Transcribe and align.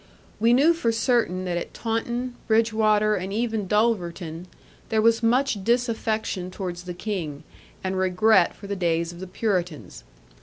We 0.39 0.51
knew 0.53 0.73
for 0.73 0.91
certain 0.91 1.45
that 1.45 1.57
at 1.59 1.75
Taunton, 1.75 2.33
Bridgwater, 2.47 3.13
and 3.15 3.31
even 3.31 3.67
Dulverton, 3.67 4.47
there 4.89 4.99
was 4.99 5.21
much 5.21 5.63
disaffection 5.63 6.49
towards 6.49 6.85
the 6.85 6.95
King, 6.95 7.43
and 7.83 7.95
regret 7.95 8.55
for 8.55 8.65
the 8.65 8.75
days 8.75 9.13
of 9.13 9.19
the 9.19 9.27
Puritans. 9.27 10.03